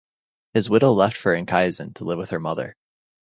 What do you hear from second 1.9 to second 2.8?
to live with her mother.